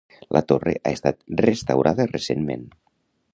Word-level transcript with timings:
La 0.35 0.41
torre 0.51 0.71
ha 0.79 0.93
estat 0.97 1.19
restaurada 1.43 2.09
recentment. 2.13 2.65